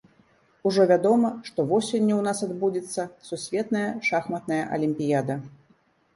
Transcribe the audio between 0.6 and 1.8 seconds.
Ужо вядома, што